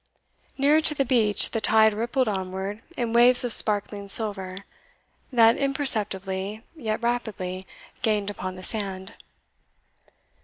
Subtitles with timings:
[0.57, 4.65] Nearer to the beach the tide rippled onward in waves of sparkling silver,
[5.31, 7.67] that imperceptibly, yet rapidly,
[8.01, 9.13] gained upon the sand.